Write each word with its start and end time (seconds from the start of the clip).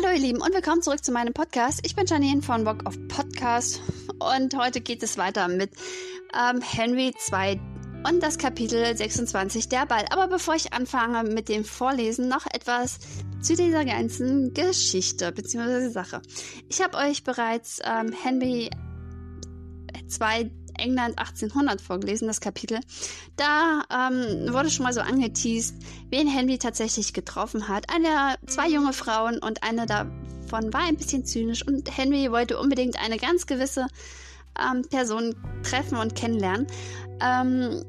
Hallo 0.00 0.14
ihr 0.14 0.20
Lieben 0.20 0.40
und 0.40 0.54
willkommen 0.54 0.80
zurück 0.80 1.04
zu 1.04 1.10
meinem 1.10 1.34
Podcast. 1.34 1.80
Ich 1.82 1.96
bin 1.96 2.06
Janine 2.06 2.40
von 2.40 2.62
Bock 2.62 2.86
auf 2.86 2.94
Podcast 3.08 3.82
und 4.20 4.56
heute 4.56 4.80
geht 4.80 5.02
es 5.02 5.18
weiter 5.18 5.48
mit 5.48 5.72
ähm, 6.32 6.60
Henry 6.60 7.12
2 7.18 7.60
und 8.08 8.22
das 8.22 8.38
Kapitel 8.38 8.96
26 8.96 9.68
der 9.68 9.86
Ball. 9.86 10.04
Aber 10.10 10.28
bevor 10.28 10.54
ich 10.54 10.72
anfange 10.72 11.28
mit 11.28 11.48
dem 11.48 11.64
Vorlesen, 11.64 12.28
noch 12.28 12.46
etwas 12.46 13.00
zu 13.40 13.56
dieser 13.56 13.84
ganzen 13.84 14.54
Geschichte 14.54 15.32
bzw. 15.32 15.88
Sache. 15.88 16.22
Ich 16.68 16.80
habe 16.80 16.96
euch 16.96 17.24
bereits 17.24 17.80
ähm, 17.84 18.12
Henry 18.12 18.70
2 20.06 20.48
England 20.78 21.18
1800 21.18 21.80
vorgelesen, 21.80 22.28
das 22.28 22.40
Kapitel. 22.40 22.80
Da 23.36 23.82
ähm, 23.90 24.52
wurde 24.52 24.70
schon 24.70 24.84
mal 24.84 24.92
so 24.92 25.00
angeteased, 25.00 25.74
wen 26.10 26.28
Henry 26.28 26.58
tatsächlich 26.58 27.12
getroffen 27.12 27.68
hat. 27.68 27.86
Eine, 27.94 28.36
zwei 28.46 28.68
junge 28.68 28.92
Frauen 28.92 29.38
und 29.38 29.62
eine 29.62 29.86
davon 29.86 30.72
war 30.72 30.82
ein 30.82 30.96
bisschen 30.96 31.24
zynisch 31.24 31.66
und 31.66 31.96
Henry 31.96 32.30
wollte 32.30 32.58
unbedingt 32.58 33.00
eine 33.02 33.16
ganz 33.16 33.46
gewisse 33.46 33.86
ähm, 34.58 34.82
Person 34.88 35.34
treffen 35.62 35.98
und 35.98 36.14
kennenlernen. 36.14 36.66
Ähm, 37.20 37.84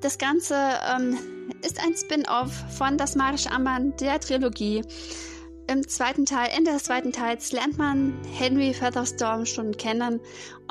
das 0.00 0.18
Ganze 0.18 0.54
ähm, 0.94 1.18
ist 1.62 1.80
ein 1.80 1.94
Spin-off 1.96 2.52
von 2.76 2.98
Das 2.98 3.16
magische 3.16 3.50
Armband 3.50 4.00
der 4.00 4.20
Trilogie. 4.20 4.82
Im 5.68 5.88
zweiten 5.88 6.26
Teil, 6.26 6.50
Ende 6.56 6.70
des 6.70 6.84
zweiten 6.84 7.12
Teils, 7.12 7.50
lernt 7.50 7.76
man 7.76 8.16
Henry 8.32 8.72
Featherstorm 8.72 9.46
schon 9.46 9.76
kennen. 9.76 10.20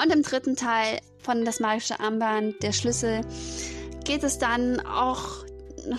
Und 0.02 0.14
im 0.14 0.22
dritten 0.22 0.56
Teil 0.56 1.00
von 1.20 1.44
Das 1.44 1.60
magische 1.60 2.00
Armband, 2.00 2.64
der 2.64 2.72
Schlüssel, 2.72 3.22
geht 4.06 4.24
es 4.24 4.38
dann 4.38 4.80
auch 4.80 5.46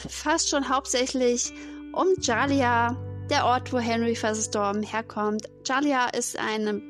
fast 0.09 0.49
schon 0.49 0.71
hauptsächlich 0.71 1.53
um 1.93 2.07
Jalia, 2.23 2.97
der 3.29 3.45
Ort, 3.45 3.73
wo 3.73 3.79
Henry 3.79 4.17
Featherstorm 4.17 4.83
herkommt. 4.83 5.47
Jalia 5.67 6.07
ist 6.09 6.39
eine 6.39 6.81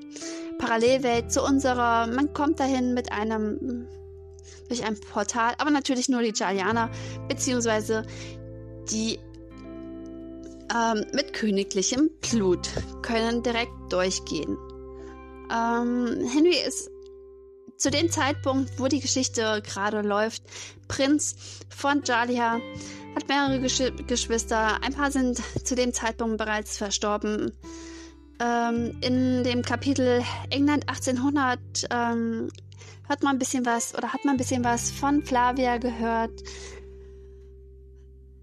Parallelwelt 0.58 1.32
zu 1.32 1.42
unserer. 1.42 2.06
Man 2.06 2.32
kommt 2.32 2.60
dahin 2.60 2.94
mit 2.94 3.10
einem 3.10 3.88
durch 4.68 4.84
ein 4.84 4.98
Portal, 5.00 5.54
aber 5.58 5.70
natürlich 5.70 6.08
nur 6.08 6.22
die 6.22 6.32
Jalianer, 6.34 6.90
beziehungsweise 7.28 8.04
die 8.90 9.18
ähm, 10.74 11.04
mit 11.12 11.32
königlichem 11.32 12.10
Blut 12.20 12.68
können 13.02 13.42
direkt 13.42 13.72
durchgehen. 13.90 14.56
Ähm, 15.50 16.28
Henry 16.32 16.56
ist 16.66 16.90
zu 17.76 17.90
dem 17.90 18.10
Zeitpunkt, 18.10 18.78
wo 18.78 18.88
die 18.88 19.00
Geschichte 19.00 19.62
gerade 19.62 20.00
läuft, 20.00 20.42
Prinz 20.88 21.36
von 21.68 22.02
Jalia, 22.04 22.60
hat 23.14 23.28
mehrere 23.28 23.60
Gesch 23.60 23.82
Geschwister. 24.06 24.82
Ein 24.82 24.92
paar 24.92 25.10
sind 25.10 25.42
zu 25.64 25.74
dem 25.74 25.92
Zeitpunkt 25.92 26.38
bereits 26.38 26.76
verstorben. 26.78 27.52
Ähm, 28.40 28.98
in 29.00 29.44
dem 29.44 29.62
Kapitel 29.62 30.22
England 30.50 30.88
1800 30.88 31.58
ähm, 31.90 32.48
hört 33.08 33.22
man 33.22 33.36
ein 33.36 33.38
bisschen 33.38 33.64
was 33.64 33.94
oder 33.94 34.12
hat 34.12 34.24
man 34.24 34.34
ein 34.34 34.38
bisschen 34.38 34.64
was 34.64 34.90
von 34.90 35.22
Flavia 35.22 35.78
gehört. 35.78 36.42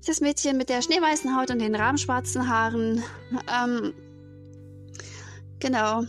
Das 0.06 0.20
Mädchen 0.20 0.58
mit 0.58 0.68
der 0.68 0.82
schneeweißen 0.82 1.36
Haut 1.36 1.50
und 1.50 1.60
den 1.60 1.76
rahmschwarzen 1.76 2.50
Haaren. 2.50 3.02
Ähm, 3.48 3.94
genau. 5.60 6.04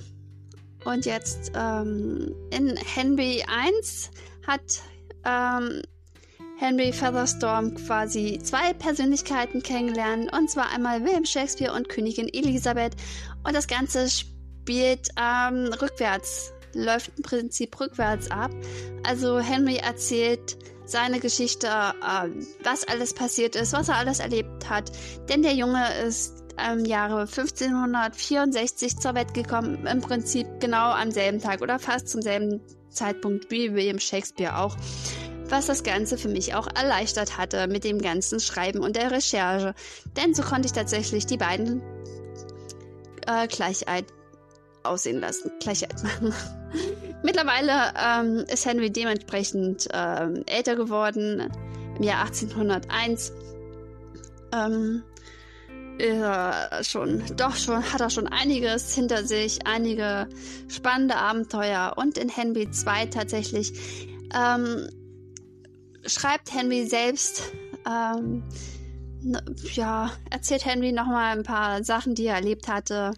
Und 0.84 1.06
jetzt 1.06 1.52
ähm, 1.54 2.34
in 2.50 2.76
Henry 2.76 3.44
1 3.46 4.10
hat 4.46 4.82
ähm, 5.24 5.80
Henry 6.58 6.92
Featherstorm 6.92 7.74
quasi 7.74 8.40
zwei 8.42 8.72
Persönlichkeiten 8.72 9.62
kennengelernt. 9.62 10.32
Und 10.32 10.50
zwar 10.50 10.70
einmal 10.70 11.04
William 11.04 11.24
Shakespeare 11.24 11.72
und 11.72 11.88
Königin 11.88 12.28
Elisabeth. 12.32 12.96
Und 13.44 13.54
das 13.54 13.68
Ganze 13.68 14.08
spielt 14.10 15.08
ähm, 15.16 15.72
rückwärts, 15.80 16.52
läuft 16.74 17.12
im 17.16 17.22
Prinzip 17.22 17.78
rückwärts 17.78 18.28
ab. 18.30 18.50
Also 19.04 19.38
Henry 19.38 19.76
erzählt 19.76 20.56
seine 20.86 21.20
Geschichte, 21.20 21.66
äh, 21.66 22.28
was 22.62 22.86
alles 22.86 23.14
passiert 23.14 23.56
ist, 23.56 23.72
was 23.72 23.88
er 23.88 23.96
alles 23.96 24.20
erlebt 24.20 24.68
hat. 24.68 24.92
Denn 25.28 25.42
der 25.42 25.54
Junge 25.54 25.86
ist 26.06 26.44
im 26.72 26.84
Jahre 26.84 27.26
1564 27.26 28.98
zur 28.98 29.14
Welt 29.14 29.34
gekommen, 29.34 29.86
im 29.86 30.00
Prinzip 30.00 30.46
genau 30.60 30.92
am 30.92 31.10
selben 31.10 31.40
Tag 31.40 31.62
oder 31.62 31.78
fast 31.78 32.08
zum 32.08 32.22
selben 32.22 32.60
Zeitpunkt 32.90 33.50
wie 33.50 33.74
William 33.74 33.98
Shakespeare 33.98 34.58
auch, 34.58 34.76
was 35.48 35.66
das 35.66 35.82
Ganze 35.82 36.16
für 36.16 36.28
mich 36.28 36.54
auch 36.54 36.68
erleichtert 36.74 37.36
hatte 37.38 37.66
mit 37.66 37.84
dem 37.84 38.00
ganzen 38.00 38.38
Schreiben 38.38 38.80
und 38.80 38.96
der 38.96 39.10
Recherche. 39.10 39.74
Denn 40.16 40.34
so 40.34 40.42
konnte 40.42 40.66
ich 40.66 40.72
tatsächlich 40.72 41.26
die 41.26 41.36
beiden 41.36 41.82
äh, 43.26 43.48
Gleichheit 43.48 44.06
aussehen 44.84 45.20
lassen, 45.20 45.50
Gleichheit 45.60 46.02
machen. 46.02 46.32
Mittlerweile 47.24 47.94
ähm, 47.98 48.44
ist 48.52 48.66
Henry 48.66 48.92
dementsprechend 48.92 49.88
ähm, 49.94 50.44
älter 50.44 50.76
geworden, 50.76 51.50
im 51.96 52.02
Jahr 52.02 52.26
1801. 52.26 53.32
Ähm, 54.52 55.02
schon, 56.82 57.22
doch 57.36 57.56
schon, 57.56 57.82
hat 57.92 58.02
er 58.02 58.10
schon 58.10 58.26
einiges 58.26 58.94
hinter 58.94 59.24
sich, 59.24 59.66
einige 59.66 60.28
spannende 60.68 61.16
Abenteuer 61.16 61.94
und 61.96 62.18
in 62.18 62.28
Henry 62.28 62.70
2 62.70 63.06
tatsächlich 63.06 63.72
ähm, 64.34 64.88
schreibt 66.04 66.52
Henry 66.52 66.84
selbst, 66.84 67.52
ähm, 67.88 68.42
ja, 69.72 70.10
erzählt 70.28 70.66
Henry 70.66 70.92
nochmal 70.92 71.38
ein 71.38 71.42
paar 71.42 71.82
Sachen, 71.84 72.14
die 72.14 72.26
er 72.26 72.34
erlebt 72.34 72.68
hatte. 72.68 73.12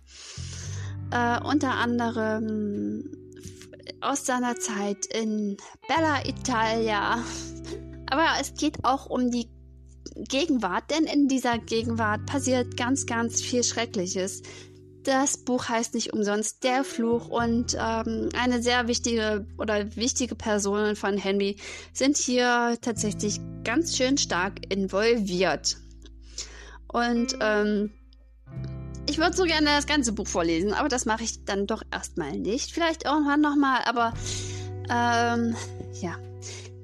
Äh, 1.11 1.41
unter 1.43 1.75
anderem 1.75 3.26
aus 4.01 4.27
seiner 4.27 4.57
Zeit 4.57 5.07
in 5.07 5.57
Bella 5.89 6.27
Italia. 6.27 7.23
Aber 8.11 8.27
es 8.41 8.55
geht 8.55 8.85
auch 8.85 9.07
um 9.07 9.31
die 9.31 9.49
Gegenwart, 10.15 10.91
denn 10.91 11.05
in 11.05 11.29
dieser 11.29 11.59
Gegenwart 11.59 12.27
passiert 12.27 12.77
ganz, 12.77 13.07
ganz 13.07 13.43
viel 13.43 13.65
Schreckliches. 13.65 14.43
Das 15.05 15.37
Buch 15.37 15.69
heißt 15.69 15.95
nicht 15.95 16.13
umsonst 16.13 16.65
Der 16.65 16.83
Fluch 16.83 17.29
und 17.29 17.77
ähm, 17.79 18.29
eine 18.37 18.61
sehr 18.61 18.89
wichtige 18.89 19.47
oder 19.59 19.95
wichtige 19.95 20.35
Personen 20.35 20.97
von 20.97 21.17
Henry 21.17 21.57
sind 21.93 22.17
hier 22.17 22.77
tatsächlich 22.81 23.39
ganz 23.63 23.97
schön 23.97 24.19
stark 24.19 24.73
involviert. 24.73 25.77
Und 26.89 27.37
ähm, 27.41 27.93
ich 29.09 29.19
würde 29.19 29.37
so 29.37 29.45
gerne 29.45 29.67
das 29.67 29.87
ganze 29.87 30.13
Buch 30.13 30.27
vorlesen, 30.27 30.75
aber 30.75 30.89
das 30.89 31.07
mache 31.07 31.25
ich 31.25 31.45
dann 31.45 31.67
doch 31.67 31.83
erstmal 31.91 32.33
nicht. 32.33 32.73
Vielleicht 32.73 33.05
irgendwann 33.05 33.41
nochmal, 33.41 33.83
aber 33.85 34.13
ähm, 34.91 35.57
ja. 36.01 36.17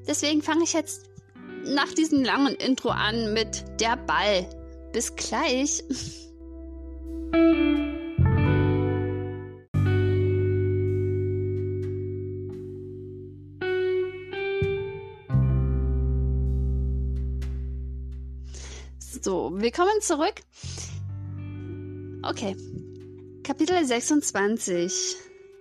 Deswegen 0.06 0.42
fange 0.42 0.64
ich 0.64 0.72
jetzt 0.72 1.10
nach 1.64 1.92
diesem 1.92 2.24
langen 2.24 2.54
Intro 2.54 2.90
an 2.90 3.32
mit 3.32 3.64
der 3.80 3.96
Ball. 3.96 4.48
Bis 4.92 5.14
gleich. 5.14 5.82
So, 19.22 19.52
willkommen 19.54 20.00
zurück. 20.00 20.42
Okay. 22.24 22.56
Kapitel 23.42 23.84
26. 23.84 25.16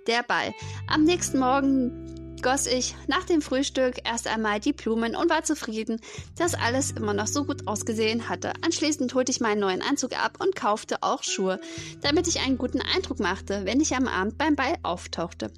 Der 0.05 0.22
Ball. 0.22 0.53
Am 0.88 1.03
nächsten 1.03 1.39
Morgen 1.39 2.38
goss 2.44 2.68
ich 2.68 2.95
nach 3.07 3.24
dem 3.24 3.41
Frühstück 3.41 3.95
erst 4.03 4.27
einmal 4.27 4.59
die 4.59 4.74
Blumen 4.74 5.15
und 5.15 5.30
war 5.31 5.44
zufrieden, 5.44 6.00
dass 6.38 6.53
alles 6.53 6.91
immer 6.91 7.13
noch 7.15 7.25
so 7.25 7.45
gut 7.45 7.68
ausgesehen 7.68 8.30
hatte. 8.30 8.53
Anschließend 8.62 9.13
holte 9.15 9.31
ich 9.31 9.41
meinen 9.41 9.59
neuen 9.59 9.81
Anzug 9.81 10.13
ab 10.13 10.38
und 10.39 10.56
kaufte 10.56 11.01
auch 11.01 11.24
Schuhe, 11.24 11.59
damit 12.01 12.27
ich 12.27 12.41
einen 12.41 12.59
guten 12.59 12.81
Eindruck 12.81 13.19
machte, 13.19 13.65
wenn 13.65 13.81
ich 13.81 13.95
am 13.95 14.07
Abend 14.07 14.38
beim 14.38 14.56
Ball 14.56 14.75
auftauchte. 14.83 15.51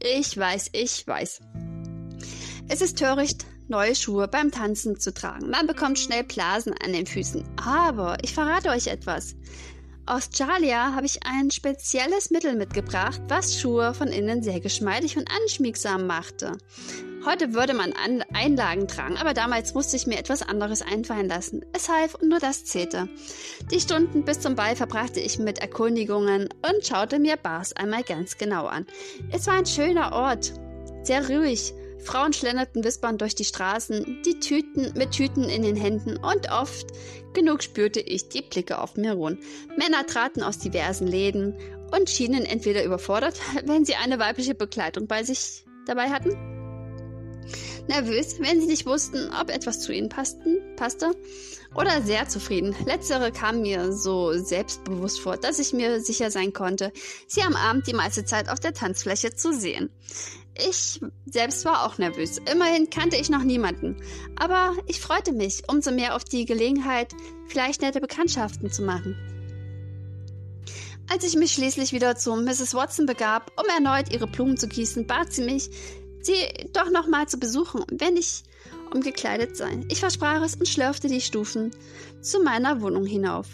Ich 0.00 0.36
weiß, 0.36 0.70
ich 0.72 1.04
weiß. 1.04 1.40
Es 2.68 2.80
ist 2.80 2.98
töricht, 2.98 3.44
neue 3.68 3.94
Schuhe 3.96 4.28
beim 4.28 4.50
Tanzen 4.50 5.00
zu 5.00 5.12
tragen. 5.12 5.50
Man 5.50 5.66
bekommt 5.66 5.98
schnell 5.98 6.24
Blasen 6.24 6.74
an 6.84 6.92
den 6.92 7.06
Füßen. 7.06 7.44
Aber 7.56 8.18
ich 8.22 8.34
verrate 8.34 8.70
euch 8.70 8.86
etwas. 8.86 9.34
Aus 10.06 10.28
Jalia 10.34 10.94
habe 10.94 11.06
ich 11.06 11.20
ein 11.24 11.50
spezielles 11.50 12.30
Mittel 12.30 12.54
mitgebracht, 12.56 13.22
was 13.28 13.58
Schuhe 13.58 13.94
von 13.94 14.08
innen 14.08 14.42
sehr 14.42 14.60
geschmeidig 14.60 15.16
und 15.16 15.30
anschmiegsam 15.30 16.06
machte. 16.06 16.58
Heute 17.24 17.54
würde 17.54 17.72
man 17.72 17.94
An 17.94 18.22
Einlagen 18.34 18.86
tragen, 18.86 19.16
aber 19.16 19.32
damals 19.32 19.72
musste 19.72 19.96
ich 19.96 20.06
mir 20.06 20.18
etwas 20.18 20.42
anderes 20.42 20.82
einfallen 20.82 21.26
lassen. 21.26 21.64
Es 21.72 21.88
half 21.88 22.16
und 22.16 22.28
nur 22.28 22.38
das 22.38 22.66
zählte. 22.66 23.08
Die 23.70 23.80
Stunden 23.80 24.26
bis 24.26 24.40
zum 24.40 24.56
Ball 24.56 24.76
verbrachte 24.76 25.20
ich 25.20 25.38
mit 25.38 25.60
Erkundigungen 25.60 26.50
und 26.60 26.86
schaute 26.86 27.18
mir 27.18 27.38
Bars 27.38 27.72
einmal 27.72 28.02
ganz 28.02 28.36
genau 28.36 28.66
an. 28.66 28.84
Es 29.32 29.46
war 29.46 29.54
ein 29.54 29.64
schöner 29.64 30.12
Ort, 30.12 30.52
sehr 31.02 31.26
ruhig, 31.30 31.72
Frauen 32.04 32.32
schlenderten 32.32 32.84
wispernd 32.84 33.20
durch 33.20 33.34
die 33.34 33.44
Straßen, 33.44 34.22
die 34.24 34.38
Tüten 34.38 34.92
mit 34.96 35.12
Tüten 35.12 35.44
in 35.44 35.62
den 35.62 35.76
Händen 35.76 36.16
und 36.16 36.50
oft 36.50 36.86
genug 37.32 37.62
spürte 37.62 38.00
ich 38.00 38.28
die 38.28 38.42
Blicke 38.42 38.78
auf 38.78 38.96
mir 38.96 39.14
ruhen. 39.14 39.38
Männer 39.76 40.06
traten 40.06 40.42
aus 40.42 40.58
diversen 40.58 41.06
Läden 41.06 41.54
und 41.92 42.10
schienen 42.10 42.44
entweder 42.44 42.84
überfordert, 42.84 43.40
wenn 43.64 43.84
sie 43.84 43.94
eine 43.94 44.18
weibliche 44.18 44.54
Begleitung 44.54 45.06
bei 45.06 45.22
sich 45.22 45.64
dabei 45.86 46.10
hatten, 46.10 46.30
nervös, 47.88 48.40
wenn 48.40 48.60
sie 48.60 48.66
nicht 48.66 48.86
wussten, 48.86 49.30
ob 49.40 49.50
etwas 49.50 49.80
zu 49.80 49.92
ihnen 49.92 50.08
passten, 50.08 50.58
passte, 50.76 51.12
oder 51.74 52.02
sehr 52.02 52.28
zufrieden. 52.28 52.74
Letztere 52.86 53.32
kam 53.32 53.62
mir 53.62 53.92
so 53.92 54.32
selbstbewusst 54.32 55.20
vor, 55.20 55.36
dass 55.36 55.58
ich 55.58 55.72
mir 55.72 56.00
sicher 56.00 56.30
sein 56.30 56.52
konnte, 56.52 56.92
sie 57.26 57.42
am 57.42 57.56
Abend 57.56 57.86
die 57.86 57.94
meiste 57.94 58.24
Zeit 58.24 58.48
auf 58.48 58.60
der 58.60 58.74
Tanzfläche 58.74 59.34
zu 59.34 59.52
sehen. 59.52 59.90
Ich 60.56 61.00
selbst 61.26 61.64
war 61.64 61.84
auch 61.84 61.98
nervös. 61.98 62.38
Immerhin 62.50 62.88
kannte 62.88 63.16
ich 63.16 63.28
noch 63.28 63.42
niemanden. 63.42 63.96
Aber 64.36 64.74
ich 64.86 65.00
freute 65.00 65.32
mich 65.32 65.62
umso 65.68 65.90
mehr 65.90 66.14
auf 66.14 66.24
die 66.24 66.44
Gelegenheit, 66.44 67.12
vielleicht 67.46 67.82
nette 67.82 68.00
Bekanntschaften 68.00 68.70
zu 68.70 68.82
machen. 68.82 69.16
Als 71.10 71.24
ich 71.24 71.36
mich 71.36 71.52
schließlich 71.52 71.92
wieder 71.92 72.16
zu 72.16 72.34
Mrs. 72.34 72.74
Watson 72.74 73.06
begab, 73.06 73.52
um 73.60 73.68
erneut 73.68 74.12
ihre 74.12 74.26
Blumen 74.26 74.56
zu 74.56 74.68
gießen, 74.68 75.06
bat 75.06 75.32
sie 75.32 75.42
mich, 75.42 75.68
sie 76.22 76.68
doch 76.72 76.90
noch 76.90 77.08
mal 77.08 77.28
zu 77.28 77.38
besuchen, 77.38 77.84
wenn 77.90 78.16
ich 78.16 78.42
umgekleidet 78.92 79.56
sei. 79.56 79.84
Ich 79.90 80.00
versprach 80.00 80.42
es 80.42 80.54
und 80.54 80.68
schlürfte 80.68 81.08
die 81.08 81.20
Stufen 81.20 81.72
zu 82.22 82.40
meiner 82.42 82.80
Wohnung 82.80 83.04
hinauf. 83.04 83.48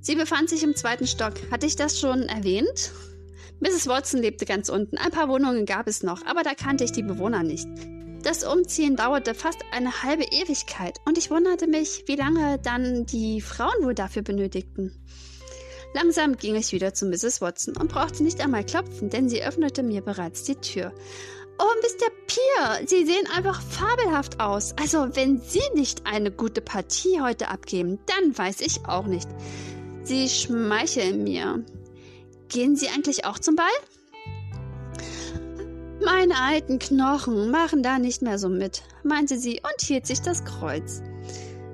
Sie 0.00 0.14
befand 0.14 0.48
sich 0.48 0.62
im 0.62 0.74
zweiten 0.74 1.06
Stock. 1.06 1.34
Hatte 1.50 1.66
ich 1.66 1.76
das 1.76 2.00
schon 2.00 2.22
erwähnt? 2.22 2.92
Mrs. 3.60 3.86
Watson 3.86 4.20
lebte 4.20 4.46
ganz 4.46 4.68
unten. 4.68 4.96
Ein 4.96 5.10
paar 5.10 5.28
Wohnungen 5.28 5.66
gab 5.66 5.86
es 5.86 6.02
noch, 6.02 6.24
aber 6.26 6.42
da 6.42 6.54
kannte 6.54 6.84
ich 6.84 6.92
die 6.92 7.02
Bewohner 7.02 7.42
nicht. 7.42 7.68
Das 8.22 8.44
Umziehen 8.44 8.96
dauerte 8.96 9.34
fast 9.34 9.60
eine 9.72 10.02
halbe 10.02 10.24
Ewigkeit 10.24 10.98
und 11.06 11.16
ich 11.16 11.30
wunderte 11.30 11.66
mich, 11.66 12.04
wie 12.06 12.16
lange 12.16 12.58
dann 12.58 13.06
die 13.06 13.40
Frauen 13.40 13.82
wohl 13.84 13.94
dafür 13.94 14.22
benötigten. 14.22 14.94
Langsam 15.94 16.36
ging 16.36 16.54
ich 16.54 16.72
wieder 16.72 16.94
zu 16.94 17.06
Mrs. 17.06 17.40
Watson 17.40 17.76
und 17.76 17.90
brauchte 17.90 18.22
nicht 18.22 18.40
einmal 18.40 18.64
klopfen, 18.64 19.10
denn 19.10 19.28
sie 19.28 19.42
öffnete 19.42 19.82
mir 19.82 20.02
bereits 20.02 20.44
die 20.44 20.54
Tür. 20.56 20.92
Oh, 21.58 21.74
Mr. 21.82 22.10
Pier, 22.26 22.88
Sie 22.88 23.04
sehen 23.04 23.26
einfach 23.36 23.60
fabelhaft 23.60 24.40
aus. 24.40 24.74
Also, 24.80 25.08
wenn 25.14 25.42
Sie 25.42 25.60
nicht 25.74 26.06
eine 26.06 26.30
gute 26.30 26.62
Partie 26.62 27.20
heute 27.20 27.48
abgeben, 27.48 27.98
dann 28.06 28.36
weiß 28.38 28.62
ich 28.62 28.86
auch 28.86 29.06
nicht. 29.06 29.28
Sie 30.02 30.28
schmeicheln 30.30 31.22
mir. 31.22 31.62
Gehen 32.50 32.74
Sie 32.74 32.88
eigentlich 32.88 33.24
auch 33.24 33.38
zum 33.38 33.54
Ball? 33.54 33.66
Meine 36.04 36.36
alten 36.36 36.78
Knochen 36.78 37.50
machen 37.50 37.82
da 37.82 37.98
nicht 37.98 38.22
mehr 38.22 38.38
so 38.38 38.48
mit, 38.48 38.82
meinte 39.04 39.38
sie 39.38 39.60
und 39.62 39.86
hielt 39.86 40.06
sich 40.06 40.20
das 40.20 40.44
Kreuz. 40.44 41.02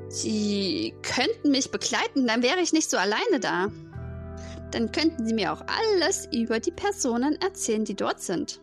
Sie 0.09 0.95
könnten 1.03 1.51
mich 1.51 1.71
begleiten, 1.71 2.27
dann 2.27 2.43
wäre 2.43 2.61
ich 2.61 2.73
nicht 2.73 2.91
so 2.91 2.99
alleine 2.99 3.41
da. 3.41 3.69
Dann 4.73 4.93
könnten 4.93 5.27
Sie 5.27 5.35
mir 5.35 5.53
auch 5.53 5.63
alles 5.63 6.29
über 6.33 6.61
die 6.61 6.73
Personen 6.73 7.41
erzählen, 7.41 7.85
die 7.85 7.95
dort 7.95 8.21
sind. 8.21 8.61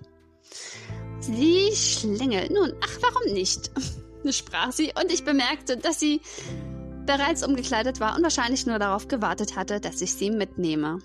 Sie 1.20 1.72
schlängelt. 1.74 2.52
Nun, 2.52 2.74
ach, 2.84 2.98
warum 3.02 3.34
nicht? 3.34 3.72
sprach 4.32 4.72
sie, 4.72 4.94
und 5.02 5.12
ich 5.12 5.24
bemerkte, 5.24 5.78
dass 5.78 6.00
sie 6.00 6.22
bereits 7.06 7.46
umgekleidet 7.46 8.00
war 8.00 8.16
und 8.16 8.24
wahrscheinlich 8.24 8.66
nur 8.66 8.80
darauf 8.80 9.08
gewartet 9.08 9.56
hatte, 9.56 9.80
dass 9.80 10.02
ich 10.02 10.14
sie 10.14 10.30
mitnehme. 10.30 11.00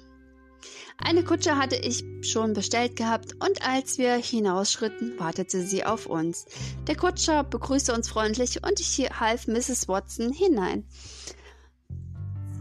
Eine 0.99 1.23
Kutsche 1.23 1.57
hatte 1.57 1.77
ich 1.77 2.05
schon 2.23 2.53
bestellt 2.53 2.97
gehabt 2.97 3.35
und 3.35 3.67
als 3.67 3.99
wir 3.99 4.15
hinausschritten, 4.15 5.19
wartete 5.19 5.63
sie 5.63 5.85
auf 5.85 6.07
uns. 6.07 6.47
Der 6.87 6.97
Kutscher 6.97 7.45
begrüßte 7.45 7.95
uns 7.95 8.09
freundlich 8.09 8.63
und 8.65 8.81
ich 8.81 8.99
half 9.19 9.47
Mrs. 9.47 9.89
Watson 9.89 10.33
hinein. 10.33 10.85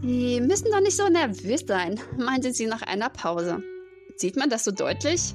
Sie 0.00 0.40
müssen 0.40 0.70
doch 0.70 0.80
nicht 0.80 0.96
so 0.96 1.08
nervös 1.08 1.64
sein, 1.66 2.00
meinte 2.16 2.52
sie 2.52 2.66
nach 2.66 2.82
einer 2.82 3.10
Pause. 3.10 3.62
Sieht 4.16 4.36
man 4.36 4.48
das 4.48 4.64
so 4.64 4.70
deutlich? 4.70 5.34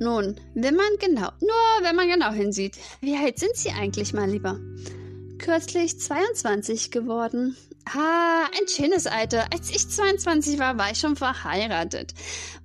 Nun, 0.00 0.40
wenn 0.54 0.74
man 0.74 0.96
genau, 0.98 1.28
nur 1.40 1.82
wenn 1.86 1.94
man 1.94 2.08
genau 2.08 2.32
hinsieht. 2.32 2.78
Wie 3.00 3.16
alt 3.16 3.38
sind 3.38 3.54
Sie 3.54 3.70
eigentlich, 3.70 4.14
mein 4.14 4.30
Lieber? 4.30 4.58
Kürzlich 5.38 6.00
22 6.00 6.90
geworden. 6.90 7.56
Ah, 7.86 8.44
ein 8.44 8.68
schönes 8.68 9.06
Alter. 9.06 9.46
Als 9.52 9.70
ich 9.70 9.88
22 9.88 10.58
war, 10.58 10.78
war 10.78 10.90
ich 10.90 10.98
schon 10.98 11.16
verheiratet. 11.16 12.14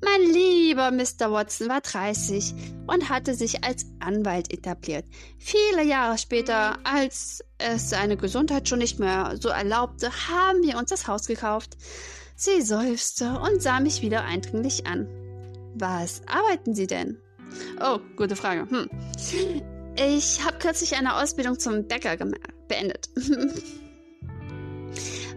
Mein 0.04 0.22
lieber 0.32 0.92
Mr. 0.92 1.32
Watson 1.32 1.68
war 1.68 1.82
30 1.82 2.54
und 2.88 3.10
hatte 3.10 3.34
sich 3.34 3.64
als 3.64 3.86
Anwalt 4.00 4.54
etabliert. 4.54 5.06
Viele 5.40 5.84
Jahre 5.84 6.18
später, 6.18 6.78
als 6.84 7.44
es 7.58 7.90
seine 7.90 8.18
Gesundheit 8.18 8.70
schon 8.70 8.80
nicht 8.80 9.00
mehr 9.00 9.36
so 9.40 9.50
erlaubte, 9.50 10.12
haben 10.30 10.62
wir 10.62 10.78
uns 10.78 10.90
das 10.90 11.08
Haus 11.08 11.26
gekauft. 11.28 11.78
Sie 12.36 12.62
seufzte 12.62 13.40
und 13.40 13.62
sah 13.62 13.80
mich 13.80 14.02
wieder 14.02 14.26
eindringlich 14.26 14.86
an. 14.86 15.08
Was 15.76 16.22
arbeiten 16.28 16.76
Sie 16.76 16.88
denn? 16.88 17.18
Oh, 17.82 18.00
gute 18.16 18.36
Frage. 18.36 18.70
Hm. 18.70 18.90
Ich 19.96 20.44
habe 20.44 20.58
kürzlich 20.60 20.96
eine 20.96 21.16
Ausbildung 21.16 21.58
zum 21.58 21.88
Bäcker 21.88 22.18
beendet. 22.68 23.10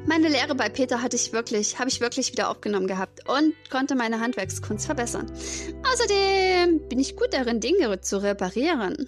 Meine 0.09 0.29
Lehre 0.29 0.55
bei 0.55 0.71
Peter 0.71 1.03
hatte 1.03 1.17
ich 1.17 1.35
wirklich, 1.35 1.79
habe 1.79 1.91
ich 1.91 2.01
wirklich 2.01 2.33
wieder 2.33 2.49
aufgenommen 2.49 2.87
gehabt 2.87 3.29
und 3.29 3.53
konnte 3.71 3.95
meine 3.95 4.21
Handwerkskunst 4.21 4.87
verbessern. 4.87 5.31
Außerdem 5.93 6.89
bin 6.89 6.99
ich 6.99 7.15
gut 7.15 7.35
darin, 7.35 7.61
Dinge 7.61 8.01
zu 8.01 8.23
reparieren. 8.23 9.07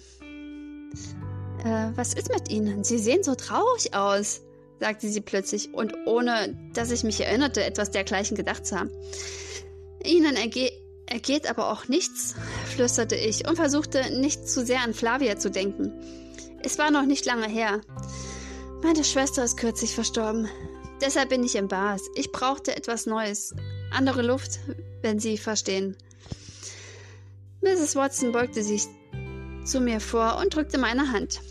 Äh, 1.65 1.89
was 1.95 2.13
ist 2.13 2.29
mit 2.29 2.51
Ihnen? 2.51 2.83
Sie 2.83 2.99
sehen 2.99 3.23
so 3.23 3.33
traurig 3.33 3.95
aus, 3.95 4.41
sagte 4.79 5.09
sie 5.09 5.21
plötzlich 5.21 5.73
und 5.73 5.95
ohne, 6.05 6.55
dass 6.75 6.91
ich 6.91 7.03
mich 7.03 7.19
erinnerte, 7.19 7.63
etwas 7.63 7.89
dergleichen 7.89 8.37
gedacht 8.37 8.67
zu 8.67 8.79
haben. 8.79 8.91
Ihnen 10.03 10.35
erge 10.35 10.71
er 11.07 11.19
geht 11.19 11.49
aber 11.49 11.71
auch 11.71 11.87
nichts, 11.89 12.35
flüsterte 12.73 13.15
ich 13.15 13.45
und 13.45 13.57
versuchte 13.57 14.17
nicht 14.21 14.47
zu 14.47 14.65
sehr 14.65 14.81
an 14.81 14.93
Flavia 14.93 15.37
zu 15.37 15.49
denken. 15.49 15.91
Es 16.63 16.77
war 16.77 16.89
noch 16.89 17.05
nicht 17.05 17.25
lange 17.25 17.49
her. 17.49 17.81
Meine 18.81 19.03
Schwester 19.03 19.43
ist 19.43 19.57
kürzlich 19.57 19.93
verstorben. 19.93 20.47
Deshalb 21.01 21.29
bin 21.29 21.43
ich 21.43 21.55
im 21.55 21.67
Bars. 21.67 22.03
Ich 22.15 22.31
brauchte 22.31 22.75
etwas 22.75 23.07
Neues. 23.07 23.55
Andere 23.91 24.21
Luft, 24.21 24.59
wenn 25.01 25.19
Sie 25.19 25.37
verstehen. 25.37 25.97
Mrs. 27.61 27.95
Watson 27.95 28.31
beugte 28.31 28.63
sich 28.63 28.87
zu 29.65 29.79
mir 29.79 29.99
vor 29.99 30.37
und 30.37 30.55
drückte 30.55 30.77
meine 30.77 31.11
Hand. 31.11 31.41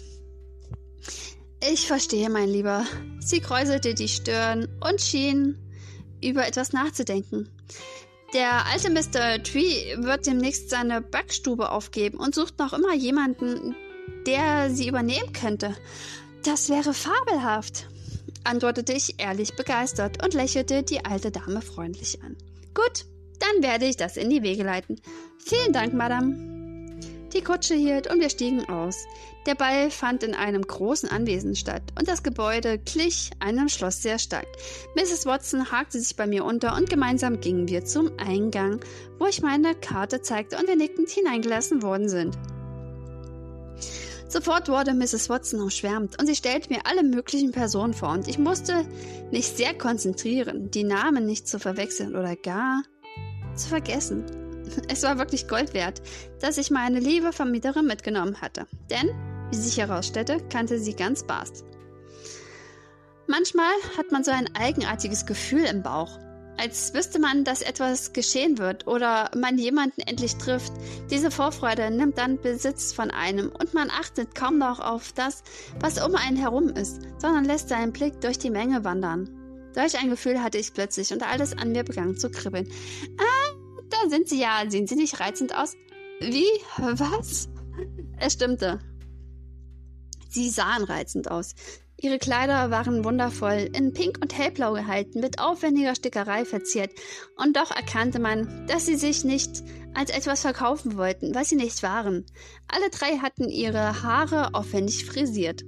Ich 1.68 1.86
verstehe, 1.86 2.30
mein 2.30 2.48
Lieber. 2.48 2.86
Sie 3.20 3.40
kräuselte 3.40 3.94
die 3.94 4.08
Stirn 4.08 4.68
und 4.80 5.00
schien 5.00 5.58
über 6.22 6.46
etwas 6.46 6.72
nachzudenken. 6.72 7.50
Der 8.32 8.66
alte 8.66 8.90
Mr. 8.90 9.42
Tree 9.42 9.96
wird 9.98 10.26
demnächst 10.26 10.70
seine 10.70 11.00
Backstube 11.00 11.70
aufgeben 11.70 12.18
und 12.18 12.34
sucht 12.34 12.58
noch 12.58 12.72
immer 12.72 12.94
jemanden, 12.94 13.74
der 14.26 14.70
sie 14.70 14.88
übernehmen 14.88 15.32
könnte. 15.32 15.74
Das 16.44 16.68
wäre 16.68 16.94
fabelhaft, 16.94 17.88
antwortete 18.44 18.92
ich 18.92 19.20
ehrlich 19.20 19.54
begeistert 19.56 20.22
und 20.24 20.34
lächelte 20.34 20.82
die 20.82 21.04
alte 21.04 21.30
Dame 21.30 21.60
freundlich 21.60 22.22
an. 22.22 22.36
Gut, 22.74 23.06
dann 23.38 23.62
werde 23.62 23.86
ich 23.86 23.96
das 23.96 24.16
in 24.16 24.30
die 24.30 24.42
Wege 24.42 24.62
leiten. 24.62 25.00
Vielen 25.38 25.72
Dank, 25.72 25.94
Madame. 25.94 26.60
Die 27.32 27.42
Kutsche 27.42 27.74
hielt 27.74 28.12
und 28.12 28.20
wir 28.20 28.28
stiegen 28.28 28.68
aus. 28.68 29.06
Der 29.46 29.54
Ball 29.54 29.90
fand 29.90 30.22
in 30.22 30.34
einem 30.34 30.62
großen 30.62 31.08
Anwesen 31.08 31.54
statt 31.54 31.82
und 31.98 32.08
das 32.08 32.22
Gebäude 32.22 32.78
glich 32.78 33.30
einem 33.38 33.68
Schloss 33.68 34.02
sehr 34.02 34.18
stark. 34.18 34.46
Mrs. 34.96 35.26
Watson 35.26 35.70
hakte 35.70 36.00
sich 36.00 36.16
bei 36.16 36.26
mir 36.26 36.44
unter 36.44 36.76
und 36.76 36.90
gemeinsam 36.90 37.40
gingen 37.40 37.68
wir 37.68 37.84
zum 37.84 38.10
Eingang, 38.18 38.80
wo 39.18 39.26
ich 39.26 39.42
meine 39.42 39.74
Karte 39.74 40.22
zeigte 40.22 40.58
und 40.58 40.66
wir 40.66 40.76
nickend 40.76 41.08
hineingelassen 41.08 41.82
worden 41.82 42.08
sind. 42.08 42.36
Sofort 44.30 44.68
wurde 44.68 44.94
Mrs. 44.94 45.28
Watson 45.28 45.60
umschwärmt 45.60 46.20
und 46.20 46.26
sie 46.28 46.36
stellte 46.36 46.72
mir 46.72 46.86
alle 46.86 47.02
möglichen 47.02 47.50
Personen 47.50 47.92
vor 47.92 48.10
und 48.10 48.28
ich 48.28 48.38
musste 48.38 48.86
mich 49.32 49.48
sehr 49.48 49.76
konzentrieren, 49.76 50.70
die 50.70 50.84
Namen 50.84 51.26
nicht 51.26 51.48
zu 51.48 51.58
verwechseln 51.58 52.14
oder 52.14 52.36
gar 52.36 52.84
zu 53.56 53.68
vergessen. 53.68 54.24
Es 54.88 55.02
war 55.02 55.18
wirklich 55.18 55.48
Gold 55.48 55.74
wert, 55.74 56.00
dass 56.38 56.58
ich 56.58 56.70
meine 56.70 57.00
liebe 57.00 57.32
Vermieterin 57.32 57.86
mitgenommen 57.86 58.40
hatte. 58.40 58.68
Denn, 58.88 59.10
wie 59.50 59.56
sich 59.56 59.78
herausstellte, 59.78 60.38
kannte 60.48 60.78
sie 60.78 60.94
ganz 60.94 61.24
Bast. 61.24 61.64
Manchmal 63.26 63.72
hat 63.98 64.12
man 64.12 64.22
so 64.22 64.30
ein 64.30 64.48
eigenartiges 64.54 65.26
Gefühl 65.26 65.64
im 65.64 65.82
Bauch, 65.82 66.20
als 66.60 66.92
wüsste 66.92 67.18
man, 67.18 67.44
dass 67.44 67.62
etwas 67.62 68.12
geschehen 68.12 68.58
wird 68.58 68.86
oder 68.86 69.30
man 69.34 69.56
jemanden 69.56 70.02
endlich 70.02 70.36
trifft. 70.36 70.72
Diese 71.10 71.30
Vorfreude 71.30 71.90
nimmt 71.90 72.18
dann 72.18 72.38
Besitz 72.38 72.92
von 72.92 73.10
einem 73.10 73.50
und 73.50 73.72
man 73.72 73.88
achtet 73.90 74.34
kaum 74.34 74.58
noch 74.58 74.78
auf 74.78 75.12
das, 75.12 75.42
was 75.80 76.04
um 76.04 76.14
einen 76.14 76.36
herum 76.36 76.68
ist, 76.68 77.00
sondern 77.18 77.46
lässt 77.46 77.70
seinen 77.70 77.92
Blick 77.92 78.20
durch 78.20 78.38
die 78.38 78.50
Menge 78.50 78.84
wandern. 78.84 79.30
Solch 79.74 79.98
ein 79.98 80.10
Gefühl 80.10 80.42
hatte 80.42 80.58
ich 80.58 80.74
plötzlich 80.74 81.12
und 81.12 81.22
alles 81.22 81.56
an 81.56 81.72
mir 81.72 81.82
begann 81.82 82.16
zu 82.16 82.30
kribbeln. 82.30 82.70
Ah, 83.18 83.54
da 83.88 84.10
sind 84.10 84.28
Sie 84.28 84.40
ja. 84.40 84.62
Sehen 84.68 84.86
Sie 84.86 84.96
nicht 84.96 85.18
reizend 85.18 85.54
aus? 85.56 85.76
Wie? 86.20 86.46
Was? 86.76 87.48
Es 88.18 88.34
stimmte. 88.34 88.80
Sie 90.28 90.50
sahen 90.50 90.84
reizend 90.84 91.30
aus. 91.30 91.54
Ihre 92.02 92.18
Kleider 92.18 92.70
waren 92.70 93.04
wundervoll, 93.04 93.68
in 93.74 93.92
Pink 93.92 94.18
und 94.22 94.36
Hellblau 94.36 94.72
gehalten, 94.72 95.20
mit 95.20 95.38
aufwendiger 95.38 95.94
Stickerei 95.94 96.46
verziert, 96.46 96.90
und 97.36 97.56
doch 97.58 97.70
erkannte 97.70 98.18
man, 98.18 98.66
dass 98.66 98.86
sie 98.86 98.96
sich 98.96 99.22
nicht 99.22 99.62
als 99.92 100.10
etwas 100.10 100.40
verkaufen 100.40 100.96
wollten, 100.96 101.34
was 101.34 101.50
sie 101.50 101.56
nicht 101.56 101.82
waren. 101.82 102.24
Alle 102.68 102.88
drei 102.88 103.18
hatten 103.18 103.50
ihre 103.50 104.02
Haare 104.02 104.54
aufwendig 104.54 105.04
frisiert. 105.04 105.62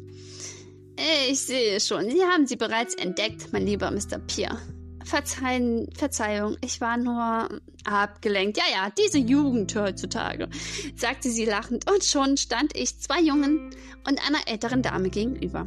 Ich 1.30 1.40
sehe 1.40 1.78
schon, 1.80 2.08
Sie 2.08 2.22
haben 2.22 2.46
sie 2.46 2.56
bereits 2.56 2.94
entdeckt, 2.94 3.52
mein 3.52 3.66
lieber 3.66 3.90
Mr. 3.90 4.18
Pierre. 4.26 4.58
Verzeihen, 5.04 5.90
Verzeihung, 5.94 6.56
ich 6.64 6.80
war 6.80 6.96
nur 6.96 7.60
abgelenkt. 7.84 8.56
Ja, 8.56 8.64
ja, 8.72 8.90
diese 8.96 9.18
Jugend 9.18 9.74
heutzutage, 9.74 10.48
sagte 10.96 11.28
sie 11.28 11.44
lachend, 11.44 11.90
und 11.90 12.04
schon 12.04 12.38
stand 12.38 12.74
ich 12.74 12.98
zwei 13.00 13.20
Jungen 13.20 13.74
und 14.06 14.26
einer 14.26 14.46
älteren 14.46 14.80
Dame 14.80 15.10
gegenüber. 15.10 15.64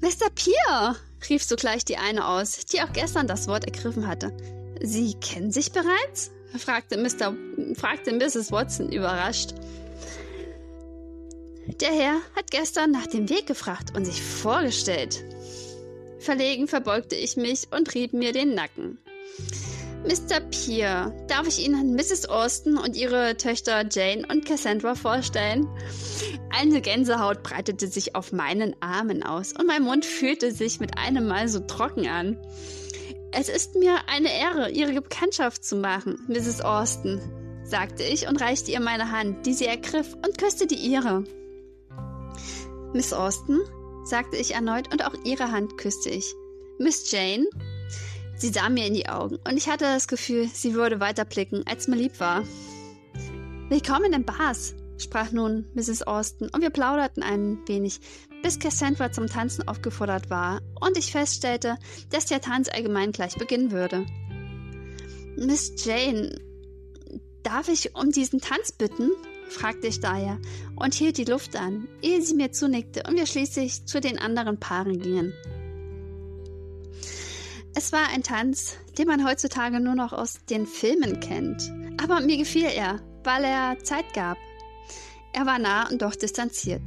Mr. 0.00 0.30
Pierre, 0.34 0.96
rief 1.28 1.42
sogleich 1.42 1.84
die 1.84 1.96
eine 1.96 2.26
aus, 2.26 2.66
die 2.66 2.80
auch 2.82 2.92
gestern 2.92 3.26
das 3.26 3.46
Wort 3.46 3.64
ergriffen 3.64 4.06
hatte. 4.06 4.32
Sie 4.80 5.14
kennen 5.14 5.52
sich 5.52 5.72
bereits? 5.72 6.32
fragte, 6.58 6.98
Mr., 6.98 7.34
fragte 7.74 8.12
Mrs. 8.12 8.52
Watson 8.52 8.92
überrascht. 8.92 9.54
Der 11.80 11.92
Herr 11.92 12.16
hat 12.34 12.50
gestern 12.50 12.90
nach 12.90 13.06
dem 13.06 13.28
Weg 13.28 13.46
gefragt 13.46 13.96
und 13.96 14.04
sich 14.04 14.20
vorgestellt. 14.20 15.24
Verlegen 16.18 16.68
verbeugte 16.68 17.14
ich 17.14 17.36
mich 17.36 17.68
und 17.70 17.94
rieb 17.94 18.12
mir 18.12 18.32
den 18.32 18.54
Nacken. 18.54 18.98
Mr. 20.04 20.40
Pierre, 20.50 21.14
darf 21.28 21.46
ich 21.46 21.64
Ihnen 21.64 21.94
Mrs. 21.94 22.28
Austin 22.28 22.76
und 22.76 22.96
ihre 22.96 23.36
Töchter 23.36 23.84
Jane 23.88 24.26
und 24.28 24.44
Cassandra 24.44 24.96
vorstellen? 24.96 25.68
Eine 26.50 26.80
Gänsehaut 26.80 27.42
breitete 27.42 27.86
sich 27.86 28.16
auf 28.16 28.32
meinen 28.32 28.74
Armen 28.80 29.22
aus 29.22 29.52
und 29.52 29.66
mein 29.66 29.82
Mund 29.82 30.04
fühlte 30.04 30.50
sich 30.50 30.80
mit 30.80 30.98
einem 30.98 31.28
Mal 31.28 31.46
so 31.48 31.60
trocken 31.60 32.08
an. 32.08 32.36
Es 33.30 33.48
ist 33.48 33.76
mir 33.76 33.96
eine 34.08 34.36
Ehre, 34.36 34.70
Ihre 34.70 34.92
Bekanntschaft 35.00 35.64
zu 35.64 35.76
machen, 35.76 36.18
Mrs. 36.28 36.60
Austin, 36.62 37.20
sagte 37.64 38.02
ich 38.02 38.28
und 38.28 38.40
reichte 38.40 38.72
ihr 38.72 38.80
meine 38.80 39.12
Hand, 39.12 39.46
die 39.46 39.54
sie 39.54 39.66
ergriff 39.66 40.14
und 40.14 40.36
küsste 40.36 40.66
die 40.66 40.74
ihre. 40.74 41.24
Miss 42.92 43.12
Austin, 43.12 43.60
sagte 44.04 44.36
ich 44.36 44.54
erneut 44.54 44.92
und 44.92 45.06
auch 45.06 45.14
ihre 45.24 45.50
Hand 45.52 45.78
küsste 45.78 46.10
ich. 46.10 46.34
Miss 46.78 47.10
Jane, 47.10 47.46
Sie 48.42 48.48
sah 48.48 48.68
mir 48.68 48.88
in 48.88 48.94
die 48.94 49.08
Augen 49.08 49.38
und 49.48 49.56
ich 49.56 49.68
hatte 49.68 49.84
das 49.84 50.08
Gefühl, 50.08 50.48
sie 50.52 50.74
würde 50.74 50.98
weiter 50.98 51.24
blicken, 51.24 51.62
als 51.64 51.86
mir 51.86 51.94
lieb 51.94 52.18
war. 52.18 52.42
Willkommen 53.68 54.12
im 54.12 54.24
Bars, 54.24 54.74
sprach 54.98 55.30
nun 55.30 55.64
Mrs. 55.74 56.02
Austin 56.02 56.48
und 56.52 56.60
wir 56.60 56.70
plauderten 56.70 57.22
ein 57.22 57.60
wenig, 57.68 58.00
bis 58.42 58.58
Cassandra 58.58 59.12
zum 59.12 59.28
Tanzen 59.28 59.68
aufgefordert 59.68 60.28
war 60.28 60.60
und 60.80 60.98
ich 60.98 61.12
feststellte, 61.12 61.76
dass 62.10 62.26
der 62.26 62.40
Tanz 62.40 62.68
allgemein 62.68 63.12
gleich 63.12 63.36
beginnen 63.36 63.70
würde. 63.70 64.06
Miss 65.36 65.74
Jane, 65.76 66.36
darf 67.44 67.68
ich 67.68 67.94
um 67.94 68.10
diesen 68.10 68.40
Tanz 68.40 68.72
bitten? 68.72 69.12
fragte 69.50 69.86
ich 69.86 70.00
daher 70.00 70.40
und 70.74 70.94
hielt 70.94 71.16
die 71.16 71.26
Luft 71.26 71.54
an, 71.54 71.86
ehe 72.02 72.20
sie 72.20 72.34
mir 72.34 72.50
zunickte 72.50 73.04
und 73.06 73.14
wir 73.14 73.26
schließlich 73.26 73.86
zu 73.86 74.00
den 74.00 74.18
anderen 74.18 74.58
Paaren 74.58 74.98
gingen. 74.98 75.32
Es 77.74 77.90
war 77.90 78.08
ein 78.08 78.22
Tanz, 78.22 78.76
den 78.98 79.08
man 79.08 79.26
heutzutage 79.26 79.80
nur 79.80 79.94
noch 79.94 80.12
aus 80.12 80.44
den 80.50 80.66
Filmen 80.66 81.20
kennt. 81.20 81.72
Aber 82.02 82.20
mir 82.20 82.36
gefiel 82.36 82.66
er, 82.66 83.00
weil 83.24 83.44
er 83.44 83.78
Zeit 83.82 84.12
gab. 84.12 84.36
Er 85.32 85.46
war 85.46 85.58
nah 85.58 85.88
und 85.88 86.02
doch 86.02 86.14
distanziert. 86.14 86.82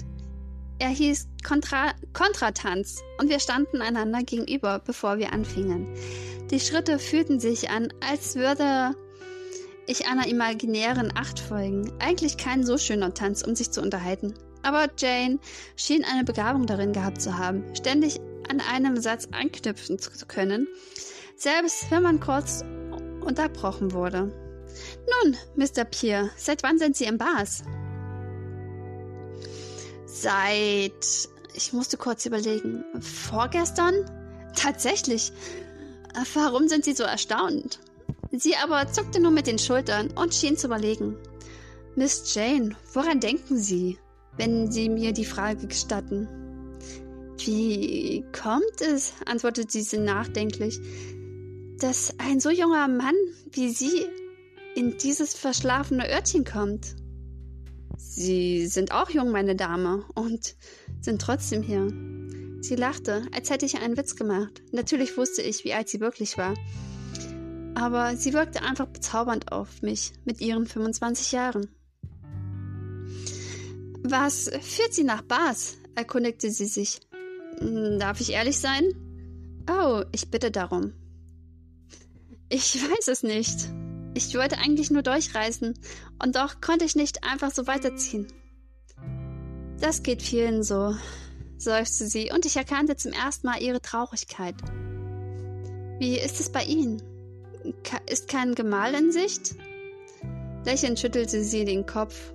Er 0.78 0.90
hieß 0.90 1.28
Kontra 1.44 1.94
Kontratanz 2.14 3.02
und 3.18 3.30
wir 3.30 3.40
standen 3.40 3.82
einander 3.82 4.22
gegenüber, 4.22 4.80
bevor 4.80 5.18
wir 5.18 5.34
anfingen. 5.34 5.88
Die 6.52 6.60
Schritte 6.60 7.00
fühlten 7.00 7.40
sich 7.40 7.72
an, 7.72 7.92
als 8.08 8.36
würde 8.36 8.96
ich 9.88 10.08
einer 10.08 10.28
imaginären 10.28 11.12
Acht 11.16 11.40
folgen. 11.40 11.92
Eigentlich 12.00 12.38
kein 12.38 12.64
so 12.64 12.78
schöner 12.78 13.14
Tanz, 13.14 13.42
um 13.42 13.56
sich 13.56 13.72
zu 13.72 13.82
unterhalten. 13.82 14.36
Aber 14.62 14.88
Jane 14.98 15.40
schien 15.76 16.04
eine 16.04 16.24
Begabung 16.24 16.66
darin 16.68 16.92
gehabt 16.92 17.22
zu 17.22 17.38
haben, 17.38 17.64
ständig 17.76 18.20
an 18.50 18.62
einem 18.62 18.98
Satz 18.98 19.28
anknüpfen 19.32 20.00
zu 20.00 20.12
können, 20.28 20.68
selbst 21.36 21.90
wenn 21.92 22.04
man 22.04 22.20
kurz 22.20 22.64
unterbrochen 23.22 23.92
wurde. 23.92 24.32
Nun, 25.24 25.38
Mr. 25.56 25.86
Pierre, 25.86 26.30
seit 26.38 26.64
wann 26.64 26.78
sind 26.78 26.96
Sie 26.96 27.06
im 27.06 27.18
Bars? 27.18 27.64
Seit. 30.06 31.30
Ich 31.54 31.72
musste 31.74 31.98
kurz 31.98 32.26
überlegen. 32.26 32.84
Vorgestern? 33.00 33.94
Tatsächlich. 34.56 35.32
Warum 36.34 36.68
sind 36.68 36.86
Sie 36.86 36.94
so 36.94 37.04
erstaunt? 37.04 37.80
Sie 38.32 38.56
aber 38.56 38.92
zuckte 38.92 39.22
nur 39.22 39.32
mit 39.32 39.48
den 39.48 39.60
Schultern 39.60 40.12
und 40.12 40.34
schien 40.34 40.58
zu 40.58 40.68
überlegen. 40.68 41.18
Miss 41.96 42.34
Jane, 42.34 42.76
woran 42.94 43.22
denken 43.22 43.58
Sie, 43.58 43.98
wenn 44.38 44.72
Sie 44.72 44.90
mir 44.90 45.14
die 45.14 45.26
Frage 45.26 45.68
gestatten? 45.68 46.45
Wie 47.38 48.24
kommt 48.32 48.82
es, 48.82 49.14
antwortete 49.26 49.82
sie 49.82 49.98
nachdenklich, 49.98 50.80
dass 51.80 52.14
ein 52.18 52.40
so 52.40 52.50
junger 52.50 52.88
Mann 52.88 53.16
wie 53.52 53.70
Sie 53.70 54.06
in 54.76 54.98
dieses 54.98 55.36
verschlafene 55.36 56.10
Örtchen 56.10 56.46
kommt? 56.46 56.96
Sie 57.98 58.68
sind 58.68 58.92
auch 58.92 59.10
jung, 59.10 59.32
meine 59.32 59.56
Dame, 59.56 60.06
und 60.16 60.56
sind 61.02 61.22
trotzdem 61.22 61.62
hier. 61.62 61.88
Sie 62.62 62.76
lachte, 62.76 63.26
als 63.34 63.50
hätte 63.50 63.66
ich 63.66 63.78
einen 63.78 63.98
Witz 63.98 64.16
gemacht. 64.16 64.64
Natürlich 64.72 65.18
wusste 65.18 65.42
ich, 65.42 65.66
wie 65.66 65.74
alt 65.74 65.90
sie 65.90 66.00
wirklich 66.00 66.38
war. 66.38 66.56
Aber 67.76 68.16
sie 68.16 68.34
wirkte 68.34 68.62
einfach 68.64 68.88
bezaubernd 68.88 69.52
auf 69.52 69.82
mich 69.82 70.14
mit 70.24 70.42
ihren 70.42 70.66
25 70.66 71.34
Jahren. 71.34 71.68
Was 74.02 74.50
führt 74.62 74.94
Sie 74.94 75.04
nach 75.04 75.22
Bas? 75.22 75.78
erkundigte 75.96 76.52
sie 76.52 76.66
sich. 76.66 77.00
Hm, 77.60 78.00
darf 78.00 78.20
ich 78.22 78.32
ehrlich 78.32 78.60
sein? 78.60 78.84
Oh, 79.70 80.04
ich 80.12 80.30
bitte 80.30 80.52
darum. 80.52 80.94
Ich 82.50 82.76
weiß 82.82 83.08
es 83.08 83.24
nicht. 83.24 83.70
Ich 84.14 84.34
wollte 84.36 84.58
eigentlich 84.58 84.92
nur 84.92 85.02
durchreisen 85.02 85.74
und 86.24 86.36
doch 86.36 86.62
konnte 86.62 86.86
ich 86.86 86.96
nicht 86.96 87.24
einfach 87.24 87.52
so 87.52 87.68
weiterziehen. 87.68 88.28
Das 89.80 90.04
geht 90.04 90.22
vielen 90.22 90.64
so, 90.64 90.96
seufzte 91.58 92.06
sie 92.06 92.32
und 92.32 92.46
ich 92.46 92.56
erkannte 92.56 92.96
zum 92.96 93.12
ersten 93.12 93.48
Mal 93.48 93.62
ihre 93.62 93.82
Traurigkeit. 93.82 94.56
Wie 96.00 96.18
ist 96.18 96.40
es 96.40 96.50
bei 96.50 96.64
Ihnen? 96.64 97.02
ist 98.10 98.28
kein 98.28 98.54
Gemahl 98.54 98.94
in 98.94 99.12
Sicht? 99.12 99.56
Lächelnd 100.66 101.00
schüttelte 101.00 101.44
sie 101.44 101.66
den 101.66 101.86
Kopf 101.86 102.34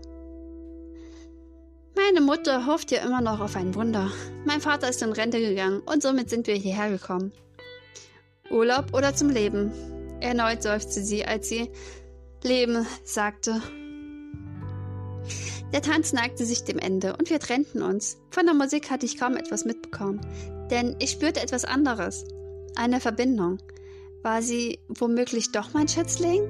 meine 2.06 2.20
Mutter 2.20 2.66
hofft 2.66 2.90
ja 2.90 3.02
immer 3.02 3.20
noch 3.20 3.40
auf 3.40 3.56
ein 3.56 3.74
Wunder. 3.74 4.10
Mein 4.44 4.60
Vater 4.60 4.88
ist 4.88 5.02
in 5.02 5.12
Rente 5.12 5.40
gegangen 5.40 5.80
und 5.80 6.02
somit 6.02 6.30
sind 6.30 6.46
wir 6.46 6.54
hierher 6.54 6.90
gekommen. 6.90 7.32
Urlaub 8.50 8.94
oder 8.94 9.14
zum 9.14 9.28
Leben? 9.28 9.72
Erneut 10.20 10.62
seufzte 10.62 11.02
sie, 11.02 11.24
als 11.24 11.48
sie 11.48 11.70
Leben 12.42 12.86
sagte. 13.04 13.60
Der 15.72 15.82
Tanz 15.82 16.12
neigte 16.12 16.44
sich 16.44 16.64
dem 16.64 16.78
Ende 16.78 17.16
und 17.16 17.30
wir 17.30 17.38
trennten 17.38 17.82
uns. 17.82 18.18
Von 18.30 18.46
der 18.46 18.54
Musik 18.54 18.90
hatte 18.90 19.06
ich 19.06 19.18
kaum 19.18 19.36
etwas 19.36 19.64
mitbekommen, 19.64 20.20
denn 20.70 20.96
ich 20.98 21.10
spürte 21.10 21.40
etwas 21.40 21.64
anderes. 21.64 22.24
Eine 22.76 23.00
Verbindung. 23.00 23.58
War 24.22 24.42
sie 24.42 24.80
womöglich 24.88 25.52
doch 25.52 25.72
mein 25.74 25.88
Schätzling? 25.88 26.48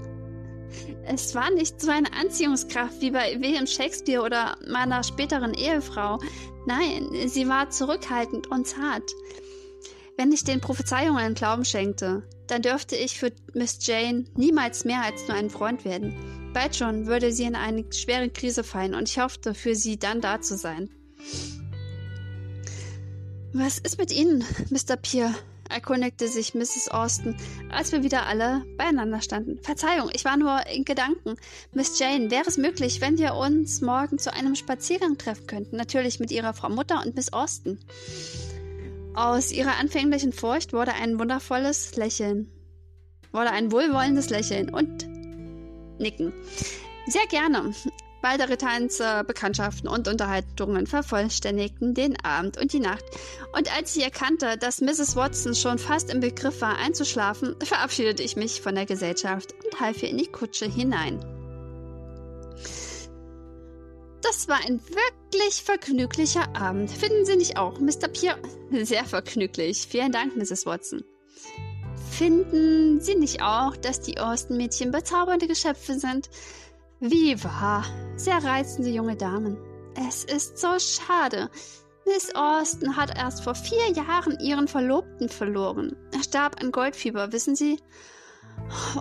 Es 1.05 1.35
war 1.35 1.51
nicht 1.51 1.81
so 1.81 1.91
eine 1.91 2.13
Anziehungskraft 2.13 3.01
wie 3.01 3.11
bei 3.11 3.41
William 3.41 3.67
Shakespeare 3.67 4.23
oder 4.23 4.57
meiner 4.69 5.03
späteren 5.03 5.55
Ehefrau. 5.55 6.19
Nein, 6.67 7.09
sie 7.27 7.49
war 7.49 7.71
zurückhaltend 7.71 8.49
und 8.51 8.67
zart. 8.67 9.11
Wenn 10.17 10.33
ich 10.33 10.45
den 10.45 10.61
Prophezeiungen 10.61 11.35
Glauben 11.35 11.65
schenkte, 11.65 12.23
dann 12.47 12.63
dürfte 12.63 12.97
ich 12.97 13.19
für 13.19 13.33
Miss 13.55 13.79
Jane 13.81 14.25
niemals 14.37 14.85
mehr 14.85 15.03
als 15.03 15.27
nur 15.27 15.37
ein 15.37 15.51
Freund 15.51 15.85
werden. 15.85 16.53
Bald 16.53 16.77
schon 16.77 17.07
würde 17.07 17.33
sie 17.33 17.45
in 17.45 17.55
eine 17.55 17.85
schwere 17.93 18.29
Krise 18.29 18.65
fallen 18.65 18.95
und 18.95 19.09
ich 19.09 19.19
hoffte, 19.19 19.55
für 19.55 19.75
sie 19.75 19.99
dann 19.99 20.21
da 20.21 20.41
zu 20.41 20.57
sein. 20.57 20.91
Was 23.53 23.79
ist 23.79 23.99
mit 23.99 24.13
Ihnen, 24.13 24.45
Mr. 24.71 24.97
Pierre? 24.97 25.35
Erkundigte 25.71 26.29
sich 26.29 26.55
Mrs. 26.55 26.89
Austin, 26.89 27.37
als 27.71 27.93
wir 27.93 28.03
wieder 28.03 28.27
alle 28.27 28.65
beieinander 28.77 29.23
standen. 29.23 29.59
Verzeihung, 29.63 30.11
ich 30.13 30.25
war 30.25 30.37
nur 30.37 30.67
in 30.67 30.85
Gedanken. 30.85 31.37
Miss 31.73 31.99
Jane, 31.99 32.31
wäre 32.31 32.47
es 32.47 32.59
möglich, 32.59 33.01
wenn 33.01 33.19
wir 33.19 33.35
uns 33.35 33.81
morgen 33.81 34.19
zu 34.19 34.33
einem 34.33 34.55
Spaziergang 34.55 35.19
treffen 35.19 35.47
könnten? 35.47 35.77
Natürlich 35.77 36.21
mit 36.21 36.31
Ihrer 36.31 36.55
Frau 36.55 36.69
Mutter 36.69 37.03
und 37.05 37.15
Miss 37.17 37.33
Austin. 37.33 37.79
Aus 39.15 39.51
ihrer 39.51 39.77
anfänglichen 39.79 40.33
Furcht 40.33 40.73
wurde 40.73 40.93
ein 40.95 41.19
wundervolles 41.19 41.97
Lächeln. 41.97 42.51
Wurde 43.33 43.51
ein 43.51 43.73
wohlwollendes 43.73 44.31
Lächeln 44.31 44.73
und 44.73 45.09
Nicken. 45.99 46.33
Sehr 47.07 47.27
gerne. 47.29 47.75
Weitere 48.23 48.59
Tänze, 48.59 49.25
Bekanntschaften 49.27 49.89
und 49.89 50.07
Unterhaltungen 50.07 50.87
vervollständigten 50.87 51.95
den 51.95 52.23
Abend 52.23 52.59
und 52.59 52.73
die 52.73 52.81
Nacht. 52.81 53.05
Und 53.57 53.75
als 53.75 53.97
ich 53.97 54.05
erkannte, 54.05 54.59
dass 54.59 54.83
Mrs. 54.83 55.17
Watson 55.17 55.55
schon 55.55 55.79
fast 55.79 56.13
im 56.13 56.21
Begriff 56.21 56.61
war, 56.61 56.77
einzuschlafen, 56.77 57.57
verabschiedete 57.65 58.23
ich 58.23 58.37
mich 58.37 58.61
von 58.61 58.75
der 58.75 58.85
Gesellschaft 58.85 59.55
und 59.65 59.81
half 59.81 60.03
ihr 60.03 60.11
in 60.11 60.19
die 60.19 60.27
Kutsche 60.27 60.67
hinein. 60.67 61.19
Das 64.23 64.49
war 64.49 64.59
ein 64.67 64.81
wirklich 64.81 65.63
vergnüglicher 65.63 66.55
Abend. 66.55 66.91
Finden 66.91 67.25
Sie 67.25 67.37
nicht 67.37 67.57
auch, 67.57 67.81
Mr. 67.81 68.09
Pierre? 68.09 68.39
Sehr 68.85 69.05
vergnüglich. 69.05 69.87
Vielen 69.89 70.13
Dank, 70.13 70.37
Mrs. 70.37 70.67
Watson. 70.67 71.03
Finden 72.11 73.01
Sie 73.01 73.15
nicht 73.15 73.41
auch, 73.41 73.77
dass 73.77 74.03
die 74.03 74.19
Austin-Mädchen 74.19 74.91
bezaubernde 74.91 75.47
Geschöpfe 75.47 75.99
sind? 75.99 76.29
Wie 77.01 77.43
wahr. 77.43 77.87
Sehr 78.17 78.45
reizende 78.45 78.91
junge 78.91 79.17
Damen. 79.17 79.57
Es 79.95 80.23
ist 80.23 80.59
so 80.59 80.79
schade. 80.79 81.51
Miss 82.07 82.35
Austin 82.35 82.95
hat 82.95 83.17
erst 83.17 83.43
vor 83.43 83.55
vier 83.55 83.91
Jahren 83.93 84.39
ihren 84.39 84.69
Verlobten 84.69 85.31
verloren. 85.31 85.97
Er 86.13 86.23
starb 86.23 86.61
an 86.61 86.73
Goldfieber, 86.73 87.33
wissen 87.33 87.57
Sie? 87.57 87.79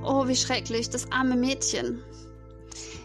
Oh, 0.02 0.28
wie 0.28 0.38
schrecklich, 0.38 0.90
das 0.90 1.12
arme 1.12 1.36
Mädchen. 1.36 2.02